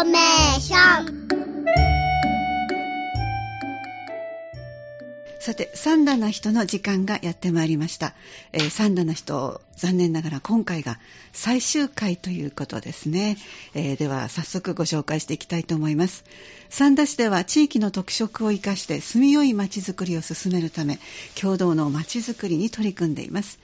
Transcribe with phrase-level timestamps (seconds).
[0.00, 1.26] ーメーション
[5.40, 8.14] さて、三段な人の時間がやってまいりました。
[8.52, 10.98] えー、三段な人、残念ながら今回が
[11.32, 13.38] 最終回ということですね。
[13.72, 16.24] えー、では、早速ご紹介していきたいと思います。
[16.68, 20.98] 三田市では地域の特色を生かして住みよい街づくりを進めるため、
[21.40, 23.60] 共同の街づくりに取り組んでいます。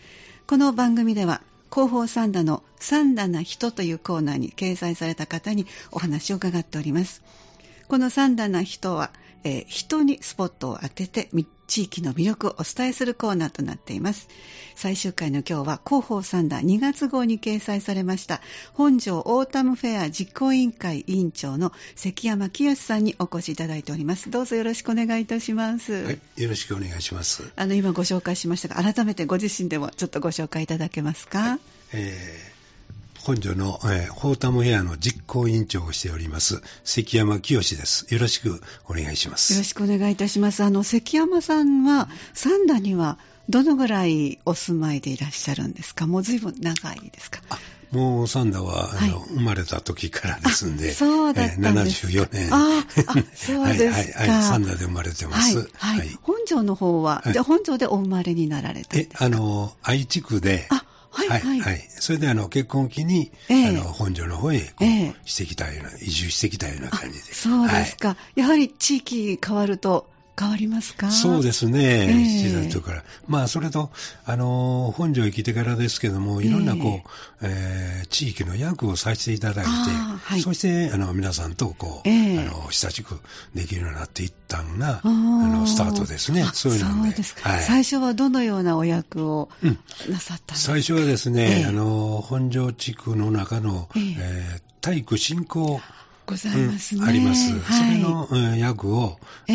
[0.47, 1.43] この番組では、
[1.73, 7.23] 広報さんだの SUN だな人というコーナーに掲載された方にお話を伺っております。
[7.89, 9.11] この SUN だな人は、
[9.43, 11.31] えー、人にスポットを当てて
[11.73, 14.29] 地域の魅力をお伝えするコーナーとなっています。
[14.75, 18.43] 最終回の今日は広報三田2月号に掲載されました
[18.75, 24.31] 本庄オータムフェア実行委員会委員長の関山清さんにお越しいただいております。
[24.31, 25.95] どうぞよろしくお願いいたします。
[25.95, 27.51] はいよろしくお願いします。
[27.57, 31.61] あの今ご紹介しましたが改めてご自身でもちょっとご紹介いただけますか、はい、
[31.95, 32.62] えー
[33.25, 38.13] 本所の、えー、ホータムヘアの実行委員長をしております、関山清です。
[38.13, 39.53] よろしくお願いします。
[39.53, 40.65] よろしくお願いいたします。
[40.65, 46.07] あの、関山さんは、三田にはどのぐらいお住まいでいらっしゃるんですか？
[46.09, 47.41] もう随分長いですか？
[47.93, 52.53] もうサンダは、はい、あの生まれた時からですんで、そうだったんです74年。
[52.53, 54.19] ああ、そうですか。
[54.21, 55.59] はい、はい、サンダで生まれてます。
[55.75, 55.99] はい。
[55.99, 61.87] はい、本庄の方は、で本庄でお生まれになられたえ、あの、愛知区で、あはい、はい、はい。
[61.89, 67.33] それで、あの、結婚期に、えー、あの、本所の方へ、こう、えー、してきたような、移住してきたような感じで。
[67.35, 68.09] そうですか。
[68.09, 71.11] はい、やはり地域変わると、変わりますか？
[71.11, 73.05] そうですね、えー、時代とから。
[73.29, 73.91] まあ、それと、
[74.25, 77.09] あの、本庄へ来てからですけども、いろんなこう、
[77.43, 83.21] えー、えー、地域の役をさせていただいて、はい、そして、あの、皆さんとこう、えー、あの、親しく
[83.55, 86.45] できるようになっていったのが、あの、スタートですね。
[86.53, 87.13] そういうので。
[87.13, 87.63] ですか、はい。
[87.63, 89.51] 最初はどのようなお役を
[90.09, 95.81] なさったんですか、うん、最初はですね、あの、本庄地区の中の、えー、体育振興
[96.27, 97.01] ございますね。
[97.03, 97.53] うん、あります。
[97.59, 99.19] はい、それの、えー、役を、
[99.49, 99.53] え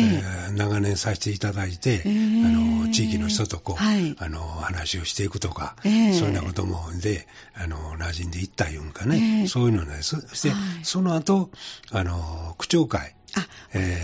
[0.50, 10.20] ー、長年させていただいて、えー、あの、地域の人とこう、はい、あの、話をしていくとか、えー、そういうようなこともで、あの、馴染んでいったいうんかね、そういうのです。
[10.20, 11.50] そして、その後、
[11.90, 13.14] あの、区長会。
[13.36, 14.00] あ、え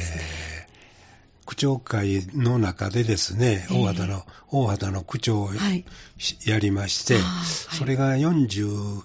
[0.51, 0.55] ー
[1.47, 5.51] 区長会の中でですね、大畑の、大畑の区長を
[6.47, 9.03] やりまして、それが49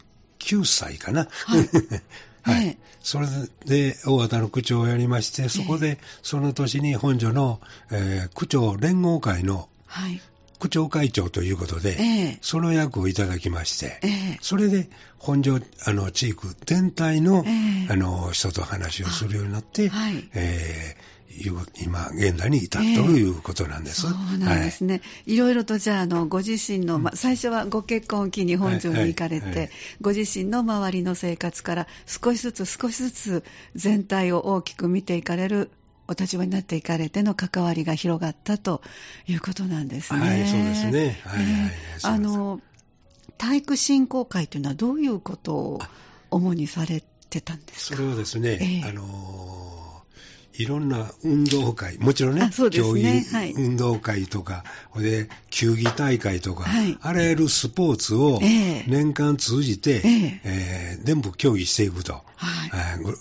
[0.64, 1.28] 歳かな。
[2.44, 2.78] はい。
[3.02, 3.28] それ
[3.66, 7.60] で、大和の区長をやりまして、そこで、その年に本所の、
[7.92, 10.22] えー、区長連合会の、はい。
[10.60, 24.08] 区長会長ということで、えー、その役をいただきまして、えー、それで本庄あの地域全体のえー、あの人と話をするようになって、はい、えー今、現在に至っということなんです。
[24.08, 24.96] えー、そうなんですね。
[24.96, 29.70] はい、いろいろとじゃあ、あの、ご自身の、ま、最初はご結婚を機に本庄に行かれて、はいはい、
[30.02, 33.44] ご自身の周りの生活から少しずつ少しずつ
[33.76, 35.72] 全体を大きく見ていかれる
[36.08, 38.82] お立場になっていかれての関わりが広がったと
[39.28, 40.20] いうことなんですね。
[40.20, 41.20] はい、そうですね。
[41.24, 41.72] はい、はい、
[42.04, 42.62] あの、
[43.38, 45.80] 体育振興会というのはどういうことを
[46.32, 47.96] 主にされてたんですか？
[47.96, 49.99] それはですね、えー、あの
[50.60, 52.50] いろんな運動会、もちろんね、ね。
[52.52, 62.14] 競技、はい、運動会とか、で、球技大会とか、はい、あらゆるスポーツを年間通じて、えー、えー、全部競技していくと。
[62.14, 62.22] は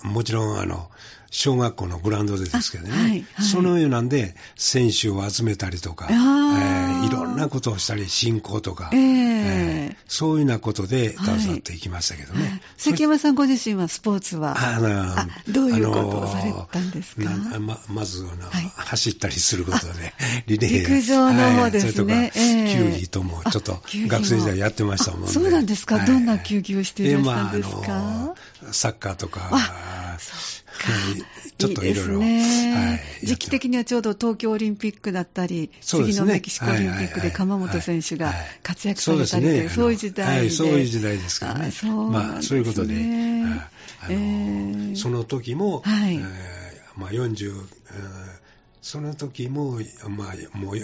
[0.04, 0.90] い、もちろん、あの、
[1.30, 9.28] 小学校のグラウンドでですけどね、はいはい、そのようなんで、選手を集めたりとか、えー、いろんなことをしたり、進行とか、えー。
[9.40, 12.42] えー、そういうようなことで携わっていきましたけどね。
[12.42, 17.22] はい、関山さんご自身はスポーツはあのどういうことをされたんですか？
[17.60, 20.12] ままずあの、走ったりすることで、
[20.46, 20.80] リレー。
[20.80, 25.28] 陸上の方ですね、それとか、球技ともちょっと学生時代やってましたもんね。
[25.28, 28.34] そうなんですか、どんな球技をしていらっしゃるんですか、えーま
[28.70, 29.50] あ、サッカーとか、
[31.58, 32.20] ちょっといろいろ。
[33.22, 40.50] 時期的にはちょうど東京オリンピックだったり、次のメキシコオリンピックで鎌本選手が活躍されたりという、そういう時代で。
[40.50, 41.72] そういう時代ですからね。
[42.10, 42.94] まあ、そういうことで、
[44.94, 45.82] その時も、
[46.96, 47.54] まあ40、
[48.82, 50.76] その時も、まあ、もう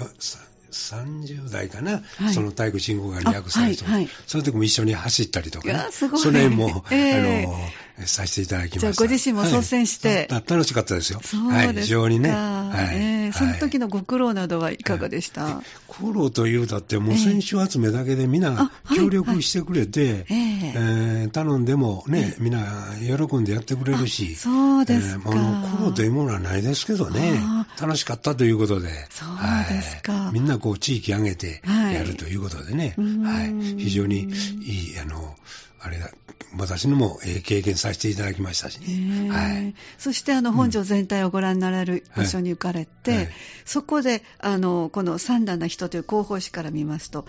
[0.74, 7.58] 30代かな、はい、その体育信号が略されて、はいはい、その時も一緒に走ったりとか、ね、その辺も、えー、あの
[8.06, 8.80] させていただきました。
[8.80, 11.20] じゃあご自身も率先して、はい、楽しかったですよ。
[11.22, 12.30] そうですはい、非常にね。
[12.30, 22.64] はい、えー、その時のご苦労などはいかがでした、はい、苦労というだって、もう選手集めだけでみんな協力してくれて、えー、頼んでもね、みんな
[23.00, 25.30] 喜んでやってくれるし、そうですか。
[25.30, 27.40] えー、苦労というものはないですけどね、
[27.80, 30.30] 楽しかったということで、そうですか。
[30.32, 34.22] みんなこう地域上げてやるということでね、はい、非常に
[34.62, 35.36] いい、あの、
[35.84, 36.10] あれだ、
[36.56, 39.30] 私のも、えー、経験させていただきましたしね。
[39.30, 43.16] はい、そしてあの本庄全体をご覧になられる場所に行かれて、うん。
[43.18, 43.28] はい、
[43.66, 47.26] そこであのこの SUN だな人という広報誌から見ますと、はい、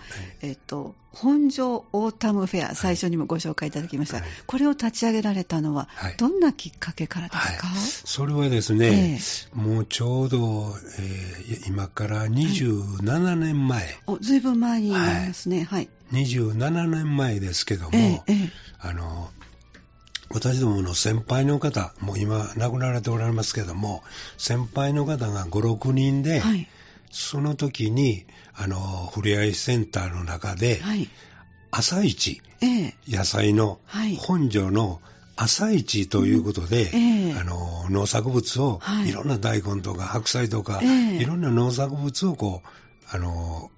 [0.48, 7.68] えっと本庄オータムフェア、最初にもご紹介いただきました、はい、これを立ち上げられたのは、どんなきっかけからですか、
[8.04, 19.30] それはですね、えー、もうちょうど、えー、今から27年前、おずいぶん前になりますね、はい、27年前ですけども、えー、あの
[20.28, 24.02] 私どもの先輩の方、もう今亡くなられておられますけども、
[24.36, 26.68] 先輩の方が5、6人で、はい、
[27.10, 31.08] その時に、あの、ふれあいセンターの中で、はい、
[31.70, 33.80] 朝市、え野菜の
[34.18, 35.00] 本庄の
[35.36, 43.70] 朝市ということで、えあの農作物を、はい、いろんな大根とか白菜とか、えいろんな農作物をこうあの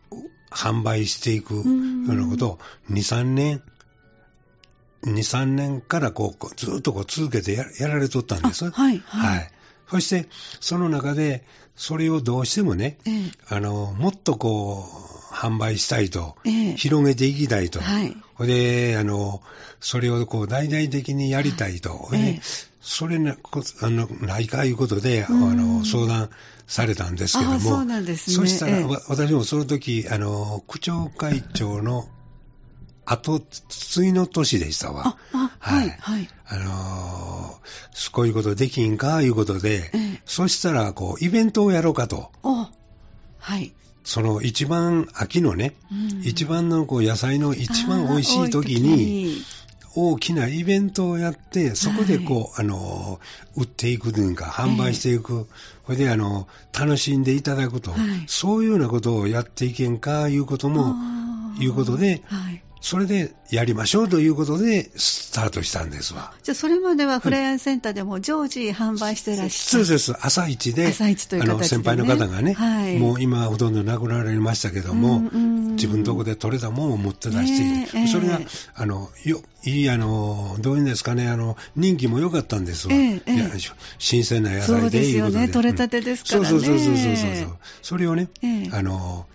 [0.51, 2.59] 販売していくようなことを
[2.91, 3.63] 2、3年
[5.03, 8.71] 2、3年からこうずっとこう続けてややられとったんです。
[8.71, 9.51] はい、はい。
[9.91, 10.29] そして、
[10.61, 11.45] その中で、
[11.79, 13.15] それをどうしてもね、ええ、
[13.49, 14.85] あの、もっとこ
[15.31, 18.17] う、販売したいと、え、広げていきたいと、はい、
[18.47, 19.41] で、あの、
[19.81, 22.41] それをこう、大々的にやりたいと、で
[22.81, 23.37] それな
[23.83, 26.31] あのないかいうことで、あの相談
[26.67, 32.09] されたんですけども、そうなんですね、そしたら、私もその時あの区長会長の
[33.11, 35.17] 後、次の年でしたわ。
[35.59, 36.29] はい、はい。
[36.47, 42.31] あのー、こういうことできんか、いうことで、ええ、そしたら、こう、イベントをやろうかと。
[43.39, 43.73] はい。
[44.05, 49.43] その一番秋のね、うん、一番のこう野菜の一番美味しい時に、
[49.95, 53.21] 大きなイベントをやって、そこでこう、はい、あの、
[53.57, 55.47] 売っていくというか、販売していく、
[55.87, 56.47] そ、え、れ、で、あの、
[56.79, 60.95] 楽しんでいただくと、はい、そういうようなことをやっていけんか、いうことも、
[61.59, 66.33] いうことで、はい、それでやりましょうということで、スタートしたんですわ。
[66.43, 78.41] じゃあ、それまではフライアンセンターでも常時販売してらっしゃる、そうです、朝一で、朝一という、ね、あの先輩の方がね、はい、もう今、ほとんど亡くなられましたけども、うんうん、自分のとこで取れたものを持って出している、それが、
[78.75, 83.51] あのよいいあの、どういうんですかね、あの人気も良かったんですわ、ええ、いや
[83.99, 88.29] 新鮮な野菜でそうですよね、取れたてですからね、そうそうそうそうそう、それをね、
[88.73, 89.27] あの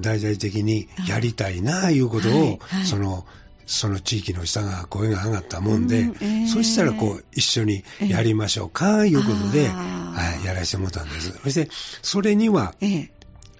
[0.00, 2.58] 大々的にやりたいなあいうことを、はい。
[2.60, 3.26] はい、その
[3.66, 11.32] その地域の人が声が上がったもんで、うんえー、そしたらこう一緒にやりましょうか、いうことで、はい、やらせてもらったんです。
[11.42, 11.68] そして、
[12.02, 12.98] それには、えー、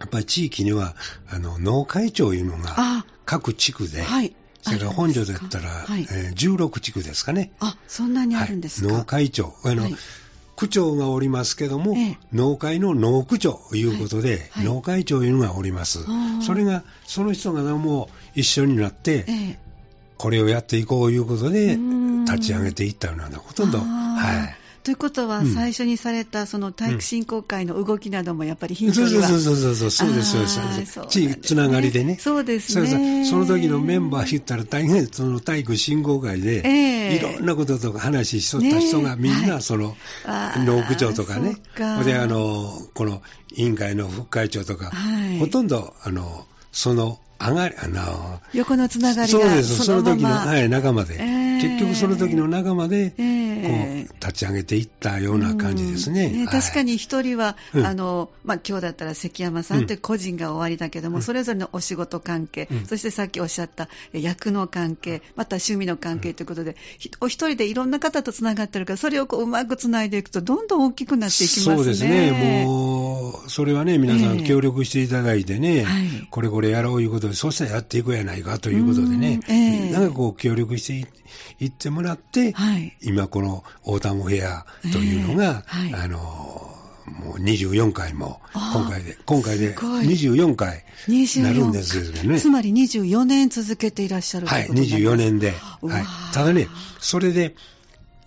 [0.01, 0.95] やっぱり地域には、
[1.31, 6.03] あの、農会長いうのが各地区で、はい、それから本庄だったら、はい。
[6.03, 7.53] えー、16地区ですかね。
[7.61, 9.55] あ、そんなにあるんですか、農会長。
[9.65, 9.97] あの、はい
[10.57, 16.01] 区長がおりますけども、ええ、農会の農区長ということで、はいはい、農会長いうのがおります。
[16.43, 19.59] それが、その人がも一緒になって、え、
[20.17, 21.77] これをやっていこうということで、
[22.25, 24.64] 立ち上げていったような、ほとんど、はい。
[24.85, 31.01] ということは、最初にされたその体育振興会の動きなどもやっぱり頻繁には、そうそうそうそうそうですそうです。
[31.09, 32.19] 地域つながりでね。
[32.21, 33.25] そうですね。
[33.25, 39.97] その時のメンバー言ったら大変その体育振興会で、いろんなこととか話しとった人がみんなその、
[40.27, 41.57] 農区長とかね。
[42.05, 43.23] であのこの
[43.55, 44.93] 委員会の副会長とか、
[45.41, 56.29] ほとんどあのその上がり、あの、横のつながりがそうです、その時の、はい、仲間で、えー、結局その時の仲間で、えー、こう、立ち上げていったような感じですね。
[56.29, 66.77] ね確かに一人は、うん、あの、まあ、今日だったら関山さんという個人が終わりだけども、うん、それぞれのお仕事関係、うん、そしてさっきおっしゃった役の関係、また趣味の関係ということで、
[67.21, 71.77] お一人でいろんな方とつながってるから、それをこううまくつないでいくと、どんどん大きくなっていきますね。
[71.77, 72.65] そうですね。
[72.65, 73.14] もう、
[73.49, 81.09] それはね、皆さん協力していただいてね、えーはい、これこれやろういうことで、そうしたらやっていくやないかということでね、えー、みんながこう協力して
[81.65, 86.19] いってもらって、はい、今このオータムフェアというのが、えーはい、あの、
[87.07, 90.85] もう24回も、今回で、今回で24回
[91.43, 92.41] なるんですけどね。
[92.41, 95.53] つまり24年続けていらっしゃるはい、24年で。
[95.83, 96.05] はい。
[96.33, 96.69] ただね、
[97.01, 97.55] それで、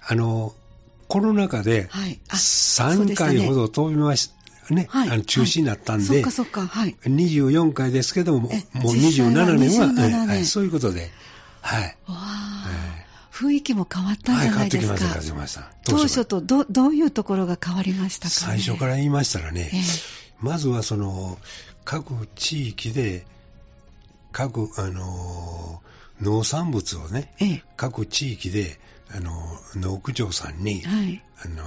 [0.07, 0.53] あの、
[1.07, 4.31] コロナ禍で3回ほど飛びまし
[4.73, 8.51] ね、はい、あの中止になったんで、はい、そっかそっか、はい、24回ですけども、もう
[8.93, 10.27] 27年は、年。
[10.27, 11.09] はい、そういうことで、
[11.61, 11.97] はい。
[12.07, 12.15] わ
[13.31, 14.93] 雰囲気も変わったんじゃないですか。
[14.93, 19.81] はい、変わってきました、当初とどどういうところが変わりましたか、ね、最初から言いましたらね、えー、
[20.39, 21.37] まずはその、
[21.85, 23.27] 各地域で、
[24.31, 25.81] 各、あの
[26.19, 28.79] 農産物をね、えー、各地域で、
[29.15, 29.31] あの
[29.75, 31.63] 農区長さんに、はい、あの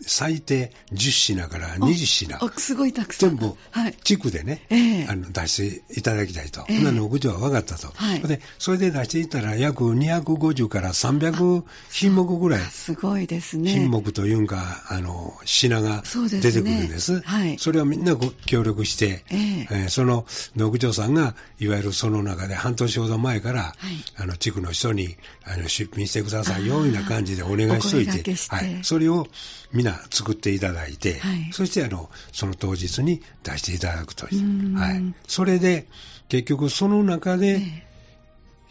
[0.00, 3.36] 最低10品から20品すごいたくさん。
[3.36, 3.56] 全部
[4.02, 12.60] 地区でね、はい、あの出していただきたいと、えー、今の屋上は分かったと、はい、でそれで出していったら約250から300品目ぐらい。
[12.60, 13.70] すごいですね。
[13.70, 23.74] 品目というかあの品が出てくるんです、ね、はい、それをみんな協力して、えー、えー、その農場さんがいわゆるその中で半年ほど前から、はい、
[24.22, 29.26] あの地区の人にあの出品してくださいような感じでお願いしといて、はい、それを
[29.74, 35.86] 皆作っていただいて、はい、そしてあのその当日に出していただくという、はい、それで
[36.30, 37.60] 結局その中で、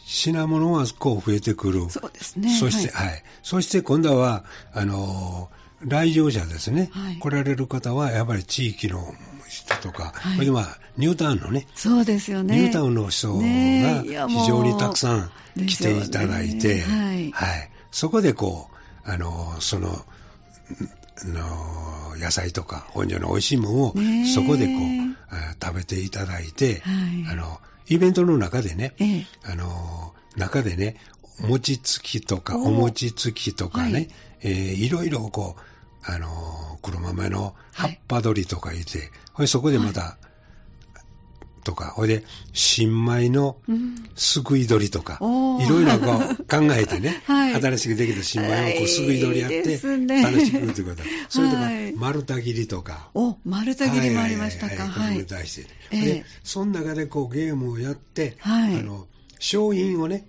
[0.03, 1.89] 品物はこう増えてくる。
[1.89, 2.49] そうですね。
[2.49, 3.23] そして、はい、はい。
[3.43, 5.49] そして今度は、あの、
[5.81, 9.13] 来場者ですね、はい、来られる方はやっぱり地域の
[9.47, 12.59] 人とか、はい、まあニュータウンのね、そうですよね。
[12.59, 13.41] ニュータウンの人が
[14.27, 15.31] 非常にたくさん
[15.65, 16.81] 来ていただいて、ね。
[16.81, 17.69] はい、はい。
[17.91, 18.74] そこでこう、
[19.05, 20.05] あの、その、
[21.23, 23.93] の野菜とか本所の美味しいものを
[24.33, 30.97] そこでこう、食べていただいて、はい、あのイベントの中でね、ええ、あの中でね
[31.39, 34.09] 餅つきとかお餅つきとかね、はい。
[34.41, 36.27] えー、いろいろこうあの
[36.81, 40.17] 黒豆の葉っぱ取りとか言って、はい、そこでまた、
[41.65, 43.57] とか、ほいで、新米の
[44.15, 49.79] すくい取りとか、うん、いろいろこう考えてね、 はい、新しくできた新米をこうすくい取りやって、
[50.21, 51.03] 楽しくということ。
[51.27, 53.09] それとか、丸太切りとか。
[53.15, 54.87] お、丸太切りもありましたか。
[54.87, 55.15] はい。
[55.17, 55.67] はい、対して。
[55.91, 59.07] えー、で、その中でこうゲームをやって、はい、あの、
[59.39, 60.25] 商品をね、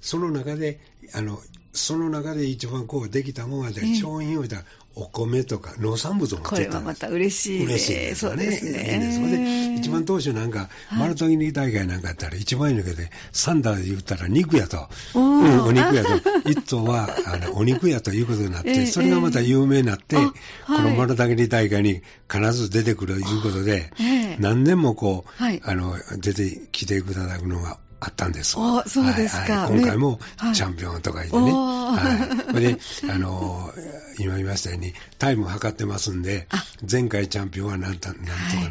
[0.00, 0.80] その中で、
[1.12, 1.40] あの、
[1.74, 4.62] その中で一番こうできたもので、商品を置いたら、
[4.96, 7.64] お米とか農産物を持ってたこれはまた嬉しい。
[7.64, 8.30] 嬉しいですね。
[8.30, 9.72] そうですね。
[9.72, 16.10] いい一番当初なんか、マラトギニ大会なんかやったら、一番いいのけで、サンダーで言ったら肉やと、うん、お肉やと、
[16.48, 20.32] 一頭はあのお肉やということになって、それがまた有名になって、こ
[20.68, 22.02] のマラトギニ大会に
[22.32, 23.90] 必ず出てくるということで、
[24.38, 27.02] 何年もこう、あの、出てきてい。
[27.02, 28.56] ただくのがあったんです。
[28.58, 30.18] あそうですか、はいはい、今回も
[30.54, 31.52] チャンピオンとか言ってね。
[31.52, 32.54] はい。
[32.60, 32.78] で、
[33.10, 33.72] あの、
[34.18, 36.46] 今言いましたように、タイム測ってますんで、
[36.90, 38.14] 前回チャンピオンは何とか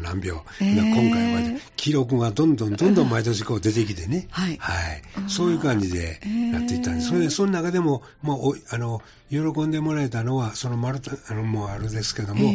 [0.02, 4.56] 何秒、はい、今回は記録がどんどんどんどん毎年こう出てきてね、はい。
[4.58, 5.02] はい。
[5.28, 6.20] そういう感じで
[6.52, 7.08] やっていったんです。
[7.08, 12.54] それで、その中でも、もう、あの、喜んでもらえたのは、その丸太、あの、もうあれですけども、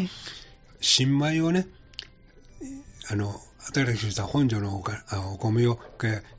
[0.82, 1.68] 新米をね、
[3.10, 3.40] あの、
[3.74, 5.80] 新しくした本所のおかお米を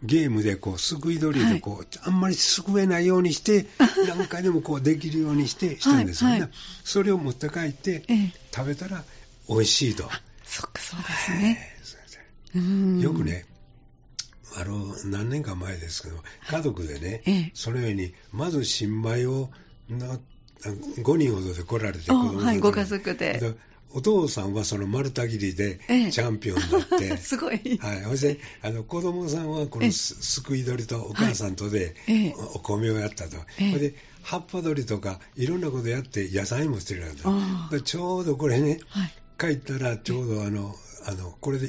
[0.02, 3.66] ゲームでこうすくい取りでこう、はい、あんまりすくえないようにして、
[4.08, 6.50] 何回でもこうできるようにしてしたんですよね、はいはい、
[6.84, 8.04] それを持って帰って、
[8.54, 9.04] 食べたら
[9.49, 10.10] 美味しいと。
[10.44, 13.00] そっか、そうですね。
[13.00, 13.46] よくね、
[14.56, 16.16] あの、何年か前ですけど、
[16.49, 19.50] 家族でね、ええ、そのように、まず新米を
[19.88, 20.18] な
[20.62, 23.54] 5人ほどで来られて、はい、ご家族で。
[23.92, 25.80] お父さんはその丸太切りで
[26.11, 27.78] チャンピオンになって、ええ、すごい。
[27.78, 28.02] はい。
[28.02, 31.94] そして、あの、子供さんはこのすくい取りとお母さんとで
[32.54, 33.37] お米をやったと。
[33.59, 37.09] ええ、で、葉っぱ取りとかいろんなことやって野菜もしてるわ
[37.70, 40.75] けでちょうどこれね、はい、帰ったらちょうどあの、
[41.06, 41.68] あの、これで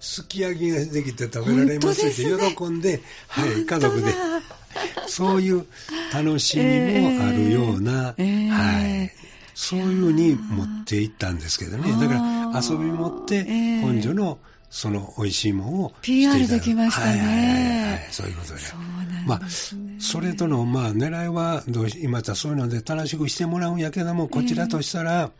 [0.00, 2.22] すき焼きができて食べられますって
[2.56, 4.14] 喜んで、はい、家族で。
[5.08, 5.66] そういう
[6.12, 9.12] 楽しみもあるような、えー、はい。
[9.56, 11.90] そういうふうに持っていったんですけどね。
[11.92, 17.06] だから遊び持って本所のその美味しいものを PR できましたね。
[17.06, 18.60] はいはいはい、そういうことで。
[18.60, 19.94] そうなんですね。
[19.96, 25.30] まあ、それとの、まあ、狙いはどうし、今たそういうので楽しくしてもらうんやけども、こちらとしたら、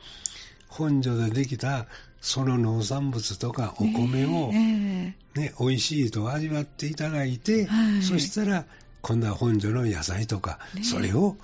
[0.68, 1.86] 本所でできた
[2.22, 5.14] その農産物とかお米を、ね、
[5.60, 7.68] 美味しいと味わっていただいて、
[8.00, 8.64] そしたら、
[9.02, 11.36] 今度は本所の野菜とか、それを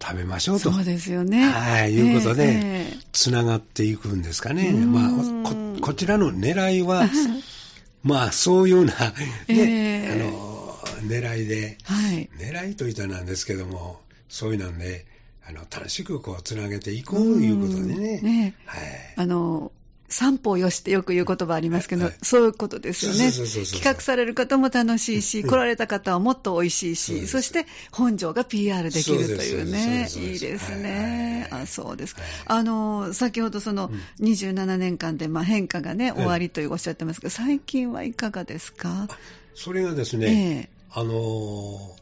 [0.00, 0.72] 食べましょうと。
[0.72, 1.48] そうですよね。
[1.48, 4.72] はい、いうことで、つながっていくんですかね。
[4.72, 5.10] まあ
[5.44, 7.08] こ、こちらの狙いは、
[8.02, 9.14] まあ、そういうような、ね、
[9.48, 15.04] えー、あの、狙いで、はい、狙いといったなんですけども、そういうなんで、
[15.46, 18.20] あの、楽しくこう、つなげていこうということでね。
[18.20, 18.80] ねはい。
[19.16, 19.72] あの、
[20.10, 23.30] 三歩よしってよく言う言葉ありますけど、はい、そういうことですよね。
[23.30, 31.48] 企画される方も楽しいし、来られた方はもっと美味しいし、そして本庄が PR できるというね、いいですね。
[31.52, 32.22] あそうですか。
[32.46, 33.90] あの、先ほどその
[34.20, 39.08] 27年間でまあ変化がね、終わりとおっしゃってますけど、最近はいかがですか？
[39.54, 41.96] それがですね、えー、あの、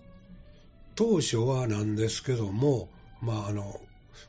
[0.95, 2.89] 当初はなんですけども、
[3.21, 3.81] まあ、あの、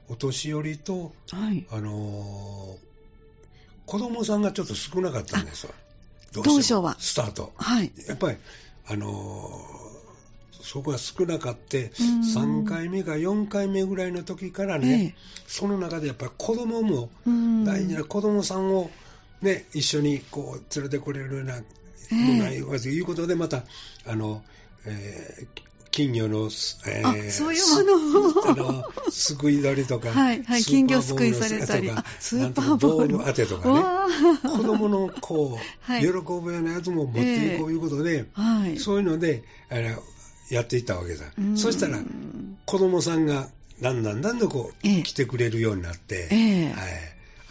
[0.08, 2.78] お年寄りと、はい、あの
[3.90, 5.74] 子供さんがちょっと少なかったんですわ。
[6.32, 6.96] 当初は。
[7.00, 7.52] スタート。
[7.56, 7.92] はい。
[8.08, 8.38] やっぱり、
[8.88, 17.10] あのー、そこが少なかって、3回目か4回目ぐらいの時からね、えその中でやっぱり子供も、
[17.66, 18.92] 大事な子供さんを、
[19.42, 21.64] ね、一緒にこう連れてこれるような、も
[22.44, 23.64] ないいうことで、また、
[24.06, 24.44] あの、
[24.86, 33.82] えー、金魚の、えー、そういうものあの、すくい取りとか、はいはい、金魚すくいされたり、スーパーボール当てとかね、
[34.44, 39.82] 子供のこう、はい、喜ぶようなやつも持っていこういうことで、えーはい、そういうので、あの
[40.50, 41.26] やっていったわけだ。
[41.56, 42.00] そしたら、
[42.66, 43.48] 子供さんが
[43.82, 46.76] だんだんだんだんこう、えー、来てくれるようになって、えー、はい、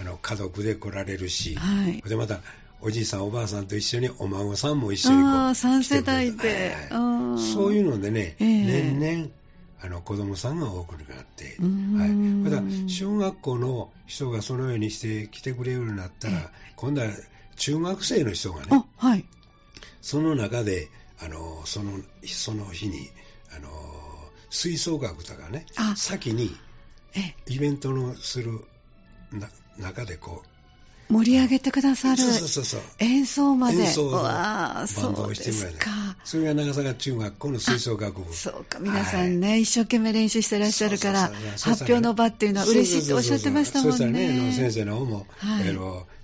[0.00, 2.40] あの家族で来られるし、はい、でまた
[2.81, 9.31] おじいさんおばあさんと一緒にお孫さんも一緒にこうあ3世代で、はい、そういうのでね、えー、年々
[9.81, 11.57] あの子供さんが多くなって、
[11.99, 17.09] はい、また小学校の人がそのようにして来てくれるようになったら、えー、今度は
[17.57, 19.25] 中学生の人がね、はい、
[20.00, 20.88] その中で
[21.21, 21.93] あのその
[22.25, 23.09] その日に
[23.57, 23.69] あの
[24.50, 26.50] 吹奏楽とかね先に
[27.47, 28.64] イベントのする
[29.78, 30.49] 中でこう
[31.11, 32.23] 盛り上げてくださる。
[32.99, 33.78] 演奏まで。
[33.78, 35.90] 演奏バンドをしてもらえか。
[36.23, 38.35] それが長坂中学校の吹奏楽部。
[38.35, 41.32] そうか、皆さんね、はい、一生懸命練習してらっしゃるから、
[41.62, 45.64] 発表の場っていうのは嬉しいっておっしゃってましたもんね、先生の方も、はい、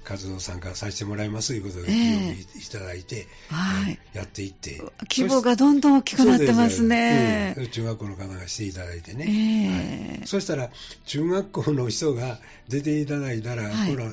[0.04, 4.82] 活動参加させてもらいますということで、えー、いただいて、はい、やっていって。
[5.10, 7.54] 規模がどんどん大きくなってますね。
[7.58, 9.24] うん、中学校の方がしていただいてね。
[9.26, 10.70] えーはい、そしたら、
[11.06, 14.10] 中学校の人が出ていただいたら、はい、この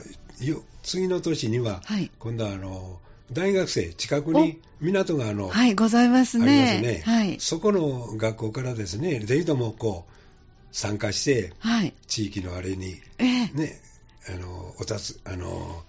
[0.83, 2.99] 次の年には、はい、今度はあの
[3.31, 6.45] 大学生、近くに港があの、はい、ございますね。
[6.45, 7.13] ありますね。
[7.15, 7.37] はい。
[7.39, 10.11] そこの学校からですね、ぜひともこう、
[10.71, 11.93] 参加して、はい。
[12.07, 13.79] 地域のあれに、えー、ね、
[14.29, 15.83] あの、おたつ、あの、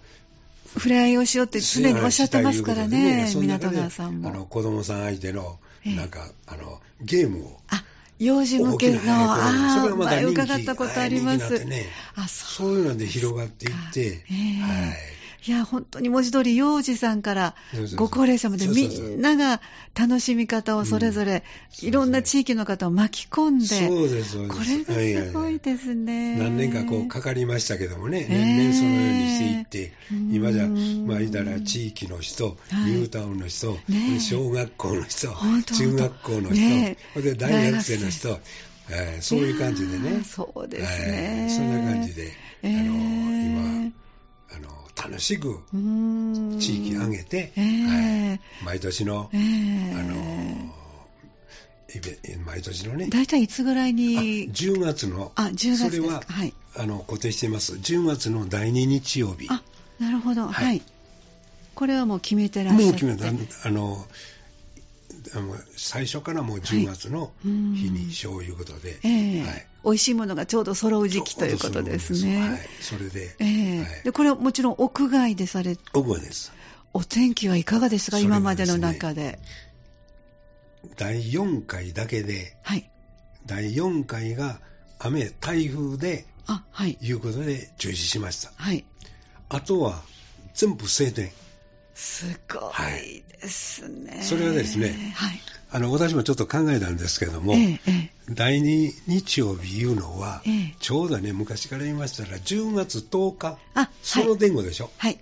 [0.75, 4.29] 触れ合いをしようって常におっしゃってますからね、ね港川さんも。
[4.29, 7.59] あの、子供さん相手の、なんか、えー、あの、ゲームを。
[7.69, 7.83] あ
[8.19, 11.65] 幼児向けの、ああ、前伺ったことあります。
[11.65, 11.85] ね、
[12.15, 14.97] あそういうので広がっていって、えー、はい。
[15.45, 17.55] いや、本当に文字通り、幼児さんから
[17.95, 19.61] ご高齢者までみんなが
[19.93, 21.43] 楽しみ方をそれぞれ、
[21.81, 24.85] いろんな地域の方を巻き込んで、そうです、そうです。
[24.85, 26.37] これがすごいですね。
[26.37, 29.93] 何年かこうかかりましたけどもね、年々そのようにしていって、
[30.31, 33.77] 今じゃ、まあ言ったら地域の人、ニュータウンの人、
[34.19, 35.27] 小学校の人、
[35.75, 38.39] 中学校の人、それで大学生の人、
[38.89, 40.23] えー、そういう感じでね。
[40.23, 42.31] そうですね、えー、そんな感じで、
[42.63, 43.91] あの、今、
[44.55, 45.59] あの、楽しく
[46.59, 50.13] 地域挙げて、えーはい、毎年の、えー、あの
[52.45, 53.07] 毎年のね。
[53.09, 55.31] 大体いつぐらいに ?10 月の。
[55.35, 57.73] あ、10月それは、はい、あの固定しています。
[57.73, 59.47] 10月の第2日曜日。
[59.49, 59.61] あ、
[59.99, 60.47] なるほど。
[60.47, 60.65] はい。
[60.65, 60.81] はい、
[61.75, 63.27] これはもう決めてらっしゃるもう決めた。
[63.67, 64.05] あの、
[65.75, 67.49] 最初からもう10月の日
[67.89, 72.39] にしよういうことで、はいはい、美味しいものがちょうど揃う時期ということですね。
[72.39, 76.51] はい、それで,、えーはい、でこれはもちろん屋外でされ屋外です。
[76.93, 79.39] お天気はいかがですか、今までの中で。
[80.97, 82.89] 第4回だけで、はい、
[83.45, 84.59] 第4回が
[84.99, 88.51] 雨、台風で、あはい、いうことで中止しました。
[88.55, 88.85] はい、
[89.49, 90.03] あとは
[90.53, 91.31] 全部晴天。
[91.95, 92.59] すご
[92.97, 95.39] いですね、はい、それはですね、はい、
[95.75, 104.91] あの私もちょっと考えたんですけども、ええ、第2日曜日いうのは、え、ちょうどね、昔から言いましたら、10月10日、あその前後でしょ。
[104.99, 105.19] はい、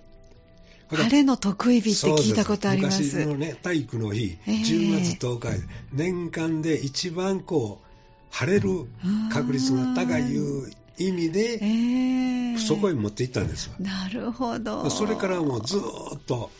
[0.90, 3.02] 晴れの得意日って聞いたことあります。
[3.02, 7.86] 昔のね、体育の日、10月10日、年間で一番こう、
[8.28, 8.68] 晴れる
[9.32, 13.76] 確率が高いいう意味で、えー、そこへ持っていったんですわ。
[13.78, 14.90] なるほど。
[14.90, 16.50] それからもうずっと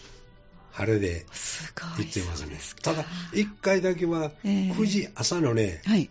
[0.72, 1.26] 晴れで
[1.98, 2.58] 行ってますね。
[2.58, 6.10] すただ、1回だけは9時、朝のね、はい、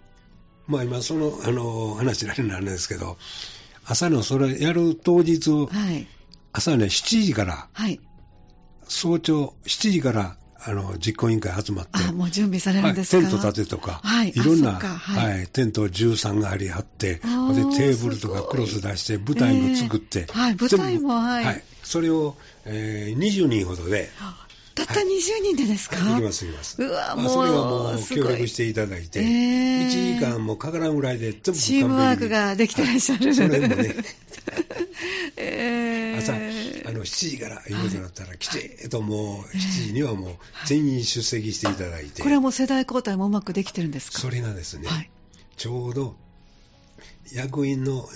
[0.67, 3.17] まあ今その、あの、話になるんですけど、
[3.85, 6.07] 朝のそれやる当日、はい、
[6.53, 7.99] 朝ね、7時から、はい、
[8.87, 24.09] 早朝7時からあの実行委員会集まって、あもう準備されるんですか、はい、テント立てとか、はい、いろんな、はい、はい、テント13がありはって、でテーブルとかクロス出して、舞台も作って、えー、はい、舞台も、はい、はい、それを、えー、20人ほどで、
[24.75, 25.03] たった20
[25.43, 26.81] 人でですか、はい、行きます、行きます。
[26.81, 27.33] うわ、もう。
[27.33, 33.33] それはもう協力していただいて、えー、1時間もかからんぐらいで全部チームワークができてらっしゃる。
[33.33, 33.95] それもね。
[35.37, 36.33] えー、朝、
[36.89, 40.35] あの、7時からいうことだったら、来て、ともう、7時にはもう、
[40.67, 42.21] 全員出席していただいて。
[42.21, 44.19] これはもう世代交代もうまくできてるんですか？
[44.19, 45.09] それがですね、はい、
[45.57, 46.15] ちょうど、
[47.33, 48.07] 役員の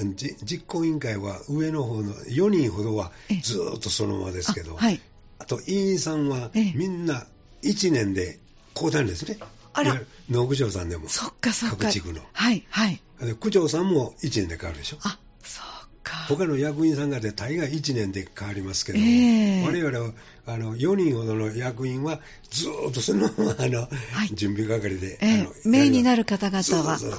[0.43, 4.99] 実行委員会は上の方の4人ほどはずっとそのままですけど、はい、
[5.39, 7.25] あと委員さんはみんな
[7.63, 8.39] 1年で
[8.75, 9.37] 交代ですね。
[9.73, 10.01] あら。
[10.29, 11.09] 農具長さんでも。
[11.09, 11.77] そっかそっか。
[11.77, 12.21] 各地区の。
[12.33, 13.01] はいはい。
[13.39, 14.97] 区長さんも1年で変わるでしょ。
[15.03, 16.15] あ、そうか。
[16.27, 20.11] 他の役員さんがで大概1年で変わりますけど、えー、我々は
[20.47, 22.19] あの4人ほどの役員は
[22.49, 23.87] ずっとそのままあの、は
[24.25, 27.17] い、準備係で、えー、メインになる方々はそうそうそ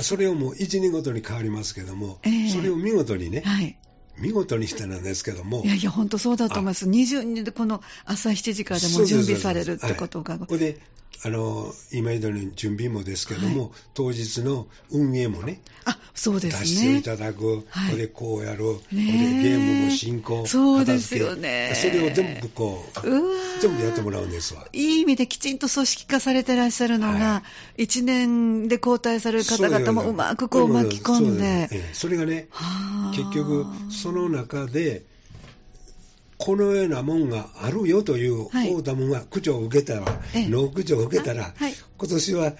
[0.00, 3.76] うそれをもう1年ごとに変わりますけども、えー、それを見事にね、はい
[4.20, 5.62] 見事にしたんですけども。
[5.64, 6.88] いやいや、本当そうだと思います。
[6.88, 10.38] 20人でこの朝7時からでも準備されるってことが。
[10.38, 10.80] ここで、
[11.24, 16.60] あの、今言ったように準備もですけども、はい、当日の運営もね、あ、そうですね。
[16.60, 21.72] 出していただく、はい、これこうやる、これゲームの進行、そうですよね。
[21.74, 23.00] それを全部こう、
[23.60, 24.66] 全部やってもらうんですわ。
[24.72, 27.42] いい意味できちんと組織化されてらっしゃるのが、は
[27.76, 31.68] い、1年で交代される方々もうまくこう巻き込んで。
[31.94, 32.48] それがね、
[33.16, 35.02] 結局、その中で、
[36.38, 41.52] このようなもんがあるよというオーダムが区長を受けたら、農区長を受けたら、
[41.98, 42.52] 今年は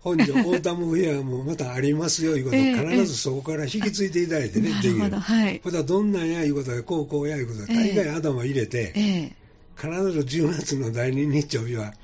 [0.00, 4.98] 本庄オーダムフェアもまたありますよいうことを必ずそこから引き継いでいただいてね、できる。
[4.98, 5.60] はい。
[5.60, 9.32] これはどんなんやいうことで、こうこうやいうことで、大概頭入れて、
[9.76, 11.94] 必ず10月の第2日曜日は、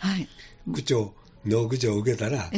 [0.72, 1.12] 区長、
[1.44, 2.50] 農区長を受けたら、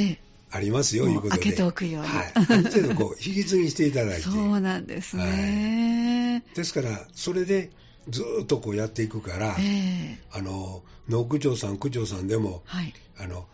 [0.50, 1.42] ありますよ、いうことで。
[1.42, 2.08] 開けておくように。
[2.08, 2.32] はい。
[2.34, 4.22] ある程度こう、引き継ぎしていただいて。
[4.28, 6.42] そうなんですね。
[6.44, 7.70] はい、ですから、それで、
[8.08, 13.46] ずっとこうやっていくから、えー、あの農区長さん、区長さんでも、はい、あの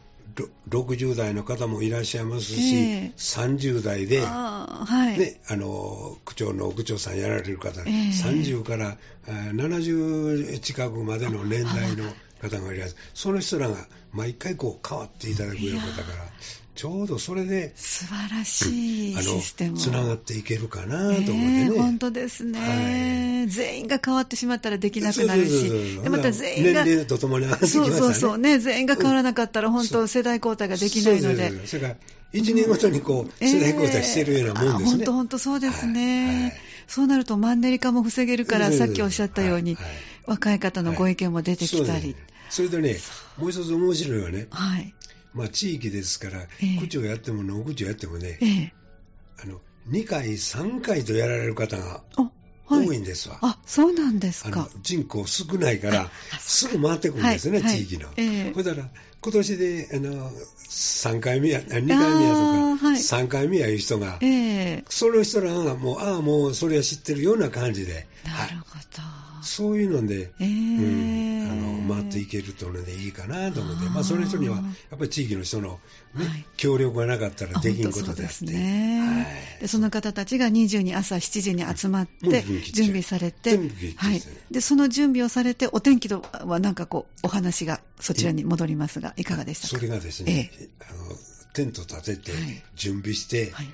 [0.69, 5.19] 60代の方もいらっしゃいますし、えー、30代で、はい。
[5.19, 12.05] ね、あの区長の区長さんやられる方、えー、30から70近くまでの年代の
[12.40, 13.77] 方がいらっしゃる、その人らが
[14.12, 16.25] 毎回こう変わっていただくような方から、
[16.75, 19.79] ちょうどそれで、素晴らしいシステム。
[19.79, 21.67] つながっていけるかなと思ってね。
[21.67, 25.71] えー、本当ですね、はい、全員が変わってしまったらできなくなるし、
[26.03, 26.85] でまた全員が。
[26.85, 27.91] 年齢とともに上がってきまね。
[27.91, 31.67] そうそうそうね、全員が変わらなかったら、本当、世代交代ができないので。
[31.67, 31.97] それから
[32.33, 34.97] 1年ごとにこう、世代交代してるようなもんですね。
[34.97, 36.53] 本当、本当そうですね、はいはい、
[36.89, 39.77] そうなるとマンネリ化も防げるから、さっきおっしゃったように、
[40.27, 42.17] 若い方のご意見も出てきたり。
[42.51, 42.99] それでね、
[43.39, 44.95] もう一つ面白いのはね、はい、
[45.35, 48.70] まあ、地域ですから、えー、区長やっても農区長やってもね、えー、
[49.42, 52.03] あの2回、3回とやられる方が
[52.68, 53.38] 多いんですわ。
[53.42, 54.68] あ、そうなんですか。
[54.83, 58.09] 人口少ないから、すぐ回ってくるんですね、はい、地域の。
[58.16, 58.88] えー、ほだら、
[59.20, 60.31] 今年で、あの、
[60.68, 68.07] 3回目や、2回目やとか、はい、3回目やいう人が、えー、その人らがもう、ああ、もうそれは知ってるような感じで。
[68.24, 69.24] なるほど。
[69.44, 74.62] そういうので、えー、うん、あの回っていけるとのでいいかなと思って、まあ、その人にはや
[74.96, 75.81] っぱり地域の人の
[76.14, 78.44] ね、はい、協力がなかったらできんことであって。
[78.46, 79.22] ねは
[79.59, 83.59] い、でその方たちが20に朝7時に集まって準備されて、
[83.97, 89.25] はい、でその準備をされてお天気とはなんかこうお話がそちらに戻りますがい。
[89.25, 89.77] かがでしたか？
[89.77, 91.17] それがですね、ええ、あの
[91.55, 92.33] テント立てて
[92.75, 93.67] 準備して、はい、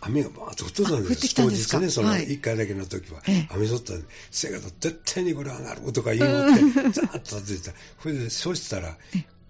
[0.00, 7.76] 雨がバーッと降っとったんです当日ね、その1回だけの時は、はい、雨降ったんで、せやけど絶対にこれ上がるとか言うのって、ザーッと立てた。
[8.00, 8.96] それで、そしたら、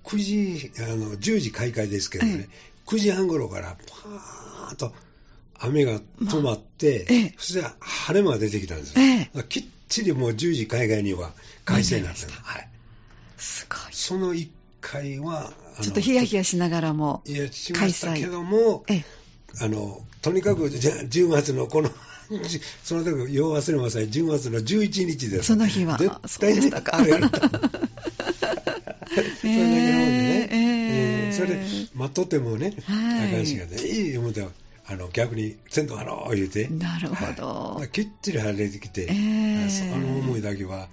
[0.04, 2.48] 9時、あの、10時開会ですけどね、
[2.86, 4.92] 9時半頃からパーッと
[5.62, 9.42] 雨が止まって、まあ、そして晴れ間が出てきたんですよ。
[9.44, 11.32] きっちりもう10時開会には
[11.64, 12.68] 快晴になったはい。
[13.36, 13.78] すごい。
[13.92, 14.48] その1
[14.80, 18.84] 回は、ちょっとヒヤヒヤしながらも、いや、しましたけども、
[19.60, 21.90] あの、とにかく、じゃ10月のこの、
[22.82, 25.48] その時、よう忘れません、10月の11日です。
[25.48, 25.98] その日は。
[25.98, 26.62] 絶対に。
[26.62, 27.30] それだけのもん
[29.40, 29.60] で
[30.22, 31.58] ね、えー、それ
[31.94, 34.46] 待っとってもね、はい、高橋がね、いい思って
[34.92, 40.88] あの逆に、せんとはろう言うて、なるほど、はい、きっちり晴れてきて、えー、あの思いだけは、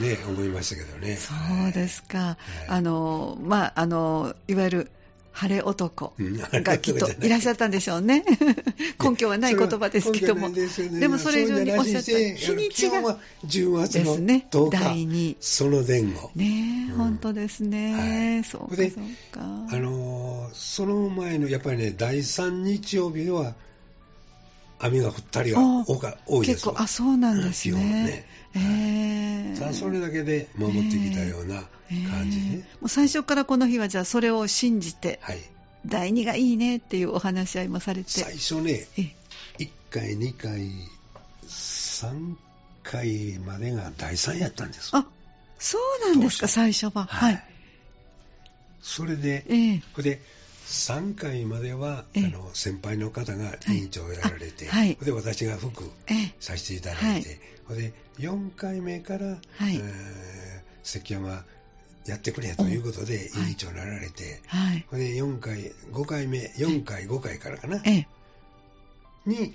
[0.00, 1.16] ね、思いましたけどね。
[1.16, 1.34] そ
[1.68, 4.90] うですか、はい、あのまああのいわゆる
[5.32, 8.24] 晴れ男がきっと いらっしゃったんでしょうね。
[9.02, 10.50] 根拠はない言葉ですけども。
[10.52, 13.18] でね、でもそれ以上におっしゃった日にちが。
[13.46, 16.30] 10月の10日、第2その前後。
[16.34, 17.94] ねえ、うん、本当ですね。
[17.94, 18.88] はい、そうか、そう
[19.32, 19.40] か。
[19.40, 23.54] あのー、その前の、やっぱりね、第3日曜日は、
[24.78, 25.60] 雨が降ったりが
[26.26, 27.74] 多いです結構、あ、そうなんですね。
[27.74, 31.68] ねえー、さあ、それだけで守ってきたような
[32.10, 32.38] 感じ。
[32.38, 32.44] ね。
[32.52, 35.38] えー、もう最初からこの日は、じゃあ、それを信じて、はい、
[35.86, 38.10] 第2がいいねっていうお話し合いもされて。
[38.10, 38.86] 最初ね、
[39.58, 40.70] 1回、2回、
[41.46, 42.36] 3
[42.82, 44.90] 回までが第3やったんです。
[44.92, 45.06] あ、
[45.58, 47.06] そうなんですか、最初は。
[47.06, 47.44] はい。
[48.82, 50.22] それで、えー、これで、
[50.66, 55.84] 3回までは、あの先輩の方が委員長をやられて、はい、で私が副
[56.40, 59.34] させていただいて、はい、で4回目から、は
[59.70, 61.44] い、えー、関山
[62.06, 64.84] やってくれということで、委員長になられて、はい。
[64.88, 68.08] これで4回、5回目、4回、5回からかな、ええ、
[69.26, 69.54] に、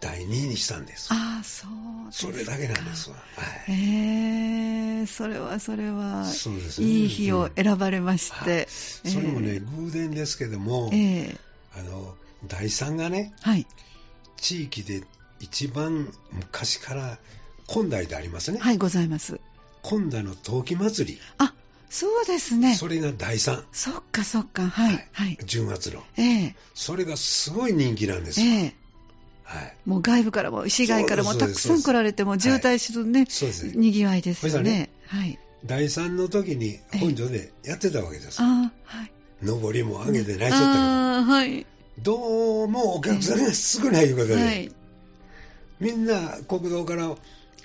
[0.00, 1.08] 第2位にしたんです。
[1.12, 1.70] ああ、そう
[2.10, 3.16] それだけなんですわ。
[3.16, 3.22] は
[3.68, 3.72] い。
[3.72, 6.86] ええそれはそれは、そうですね。
[6.86, 8.68] いい日を選ばれまして。
[9.04, 11.36] うん、それもね、偶然ですけども、ええ、
[11.76, 12.16] あの、
[12.46, 13.66] 第3がね、はい。
[14.36, 15.04] 地域で
[15.38, 17.18] 一番昔から
[17.66, 18.58] 今代でありますね。
[18.58, 19.39] はい、ございます。
[19.82, 21.20] 今代の陶器祭り。
[21.38, 21.54] あ、
[21.88, 22.74] そうですね。
[22.74, 23.64] それが第3。
[23.72, 25.08] そっかそっか、はい。
[25.12, 25.38] はい。
[25.40, 26.02] 10月の。
[26.16, 28.46] ええそれがすごい人気なんですよ。
[28.46, 28.74] ええ
[29.50, 33.72] はい、もう外部からも、市外からもたくさん来られても、渋滞するね、そうですね。
[33.74, 34.70] にぎわいですよね。
[34.70, 35.38] ねはい。
[35.66, 38.40] 第3の時に本所でやってたわけです。
[38.40, 39.12] あはい。
[39.42, 41.66] 上りも上げてないしとったけど、あはい。
[41.98, 44.72] どうもお客さんが少ないいうことで、はい、
[45.80, 47.14] みんな国道から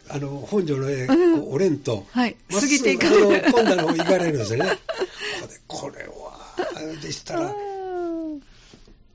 [0.10, 3.52] あの本所の絵、うん、おれんと、はい、過ぎていかれる。
[3.52, 4.72] 今度の方行かれるんですよね。
[5.68, 7.56] これは、でしたら、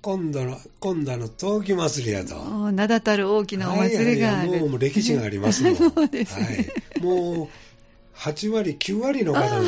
[0.03, 2.73] 今度の、今度の陶器祭りやと。
[2.73, 4.51] 名だたる大きなお祭りがある。
[4.51, 5.75] はい、もう歴史がありますの。
[5.77, 6.73] そうですね。
[6.97, 9.63] はい、もう、8割、9割の方が、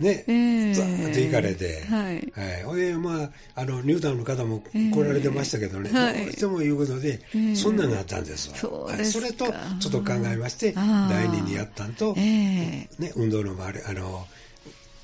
[0.00, 2.32] ね、えー、ザーッと行かれて、はい。
[2.64, 2.80] はい。
[2.80, 8.56] で、まあ、あの、ニュータウンの方も来られてましたけどね、えー、どうしてもいうことで、えー、そんなのがあったんですわ。
[8.56, 14.26] そうですそれと、ちょっと考えまして、第二にやったんと、えー、ね、運動の周り、あの、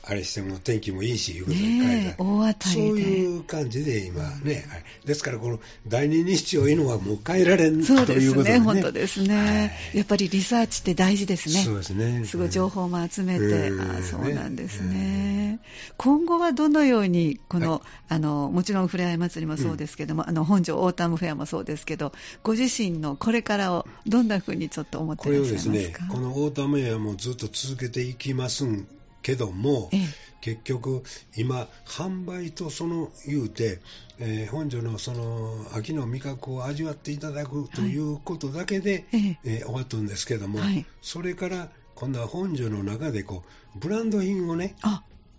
[0.09, 9.65] あれしても天気もいいし、いうことで書いた、大当たりそういう感じで今ね、はい、ですからこの第二日曜いうのはもう変えられんそうですね、ね本当ですね、は
[9.95, 11.63] い、やっぱりリサーチって大事ですね。
[11.63, 12.25] そうですね。
[12.25, 15.59] すごい情報も集めて、あそうなんですね。
[15.97, 25.73] 今後はどのように、この、はい、あの、もちろんふれあい祭りもそうですけども、うん、あの、本庄オータムフェアもそうですけど、ご自身のこれからをどんなふうにちょっと思ってらっしゃいますか？
[25.73, 28.87] これをですね、このオータムフェアもずっと続けていきますん
[29.27, 30.01] けども、ええ、
[30.41, 31.03] 結局、
[31.37, 33.81] 今、販売とその言うて、
[34.21, 43.43] えー、本庄のその秋の味覚を味わっていただくということだけで、はい、えー、終わったんですけども、はい、それから今度は本庄の中でこ
[43.75, 44.77] うブランド品をね、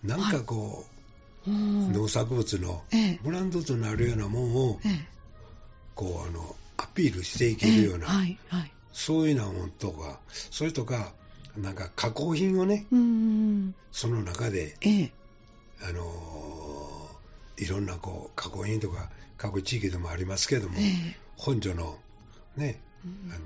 [0.04, 0.84] なんかこ
[1.48, 1.60] う、はい、
[1.94, 2.84] 農作物の
[3.24, 4.80] ブランドとなるようなものを、
[5.96, 8.08] こうあのアピールしていけるような、
[8.92, 10.20] そういうようなものとか、
[10.52, 11.14] それとか、
[11.58, 12.86] なんか加工品をね、
[13.92, 15.12] その中で、ええ、
[15.82, 21.98] あのー、いろんなこう加工品とか各地域でもありますけども、ええ、本所の
[22.56, 22.80] ね、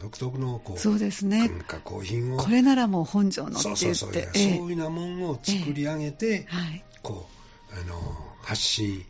[0.02, 1.50] 独特のこうそうですね。
[1.68, 7.28] 加工品をこれならもう本庄のそうそうそう、ええ、そういうなものを作り上げて、はい、こ
[7.74, 7.96] うあの
[8.42, 9.06] 発信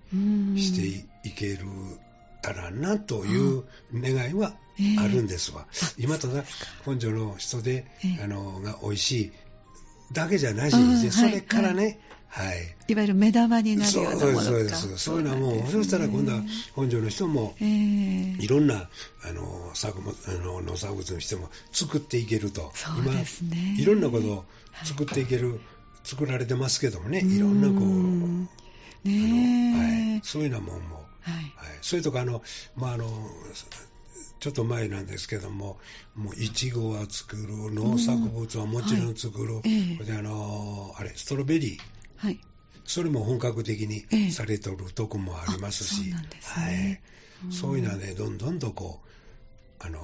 [0.58, 1.66] していける
[2.42, 4.54] たらなという願いは
[5.00, 5.66] あるんですわ。
[5.72, 6.44] えー、今ただ
[6.86, 9.32] 本所の人で、えー、あのが美味しい
[10.12, 16.42] だけじゃなしに、ね、それからね、はい、はい、いわゆる目玉になるようなものそうですそういうのはもう、そしたら今度は
[16.76, 18.90] 本所の人も、えー、いろんな
[19.24, 24.46] あの作物あの農作物にしても作っていけると、そうですね、今いろんなことを
[24.84, 25.60] 作っていける、はい、
[26.04, 31.34] 作られてますけどもね、いろんなこう、ねはい、そういうようなもんも、はい。
[31.36, 32.42] はい、それとかあの、
[32.76, 33.06] まああの
[34.42, 35.78] ちょっと前なんですけども、
[36.16, 41.80] もういちごは作る、農作物はもちろん作る、はい、であのあれストロベリー、
[42.18, 42.40] はい、
[42.84, 46.18] それも本格的にされてるとこもありますし、は
[46.72, 47.00] い、
[47.52, 49.00] そういうのはね、どんどんとこ
[49.80, 50.00] う、あの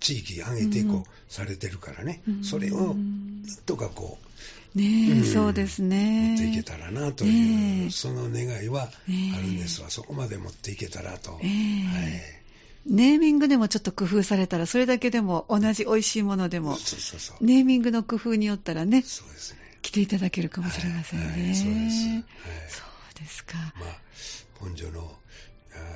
[0.00, 4.26] 地域上げてこう、うん、されてるからね、それをなんとかこう、
[4.74, 6.36] ねうん、そうですね。
[6.38, 11.32] 持っていけたらなという、その願いはあるんですわ、そこまで持っていけたらと。
[11.32, 11.42] はい。
[12.86, 19.58] ネーミングでもちょっと工夫されたら、それだけでも同じ美味しいものでも、そうそうそうネーミングの工夫によったらね、そうですね。
[19.82, 21.26] 来ていただけるかもしれませんね。
[21.26, 21.40] はい。
[21.42, 22.24] はい、そうです、はい。
[22.68, 22.82] そ
[23.12, 23.58] うですか。
[23.78, 24.00] まあ、
[24.60, 25.18] 本所の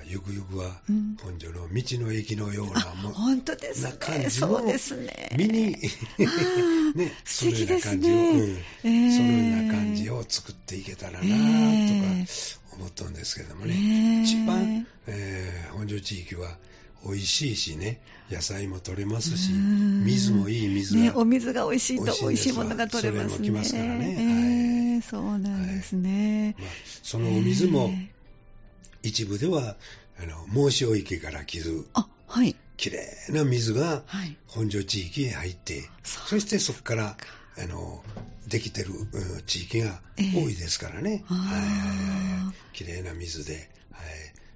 [0.06, 0.80] ゆくゆくは
[1.22, 3.92] 本所の道の駅のようなも、うん、本当ですね。
[4.00, 5.30] 感じそうですね。
[5.36, 5.76] 見に、
[6.96, 11.32] ね、そのような感じを、うん、そのような感じを作っていけたらなとか
[12.72, 16.56] 思ったんですけどもね、えー、一番、えー、本所地域は
[17.04, 23.36] 美味しいしね、野菜も取れますし、水もいい水が、ね、お水が美味しいと美味しいものが取れますね。
[23.36, 24.16] それも来ますからね。
[24.18, 26.56] えー、はい、そうなんですね。
[26.58, 27.90] はい、まあ、そのお水も、
[29.02, 29.76] 一部では、
[30.20, 32.56] あの、申し置池から来る、あ、はい。
[32.76, 34.04] きれいな水が
[34.46, 37.16] 本所地域へ入って、はい、そしてそこから、
[37.58, 38.02] あの、
[38.46, 41.24] できてる、うん、地域が多いですからね。
[41.28, 42.76] えー、はい。
[42.76, 44.06] きれいな水で、はい。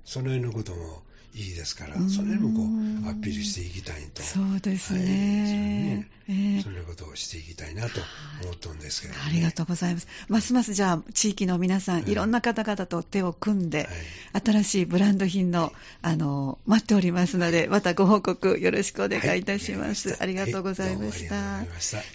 [0.05, 1.03] そのようなことも
[1.35, 4.23] いいですから、それもこうアピールしていきたいと。
[4.23, 4.99] そうですね。
[4.99, 8.01] はい、そね、えー、そんなことをしていきたいなと
[8.42, 10.09] 思ったんですけど、ね、ありがとうございます。
[10.29, 13.88] ますますじゃあ、地域の皆さん、いろんな方々と手を組んで、
[14.33, 20.16] はい、新しいブランド品の、あの、待っておりますので、またご報告よろしくお願いいたします。
[20.21, 21.62] ありがとうございました。
[21.62, 21.64] 今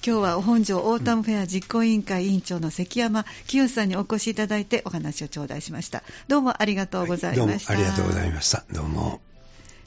[0.04, 6.04] 日は本庄オータムフェア実行委員会委員長の関山清さんにお越しいただいてお話を頂戴しました。
[6.28, 7.74] どうもありがとうございました。
[7.74, 8.64] はい、どうもありがとうございました。
[8.72, 9.07] どうも。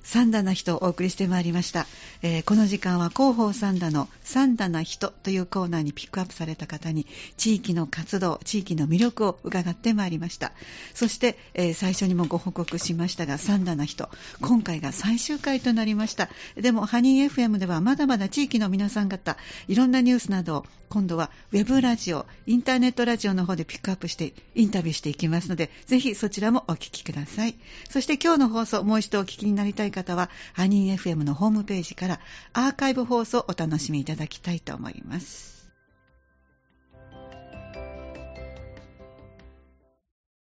[0.02, 1.86] SUN だな人をお送りしてまいりました、
[2.22, 10.52] えー、この時間は広報三田の三田な人というコーナーにピックアップされた方に地域の活動地域の魅力を伺ってまいりました。
[10.94, 14.08] そして、えー、最初にもご報告しましたが三田な人
[14.40, 16.28] 今回が最終回となりました。
[16.56, 19.36] でもハニー FM ではまだまだ地域の皆さん方
[19.68, 27.56] いろんなニュースなどを今度はウェブラジオインターネットラジオの方でピックアップしてインタビューしていきますのでぜひそちらもお聞きください。
[27.88, 32.20] そして今日の放送もう一度お聞きになりたい方は、ハニー FM のホームページから
[32.53, 35.59] アーカイブ放送をお楽しみいただきたいと思います。